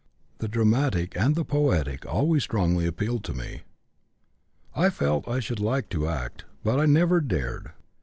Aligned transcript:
The 0.39 0.47
dramatic 0.47 1.15
and 1.15 1.35
the 1.35 1.45
poetic 1.45 2.07
always 2.07 2.41
strongly 2.41 2.87
appealed 2.87 3.23
to 3.25 3.35
me. 3.35 3.61
"I 4.75 4.89
felt 4.89 5.27
I 5.27 5.39
should 5.39 5.59
like 5.59 5.89
to 5.89 6.07
act; 6.07 6.43
but 6.63 6.79
I 6.79 6.87
never 6.87 7.21
dared. 7.21 7.69